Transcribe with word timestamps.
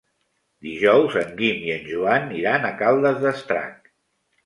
Dijous 0.67 1.17
en 1.21 1.29
Guim 1.43 1.61
i 1.69 1.71
en 1.75 1.87
Joan 1.91 2.35
iran 2.41 2.69
a 2.71 2.75
Caldes 2.83 3.25
d'Estrac. 3.27 3.97